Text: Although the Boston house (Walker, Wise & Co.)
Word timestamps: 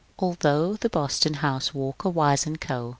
Although 0.17 0.77
the 0.77 0.89
Boston 0.89 1.35
house 1.35 1.75
(Walker, 1.75 2.09
Wise 2.09 2.47
& 2.57 2.59
Co.) 2.59 2.89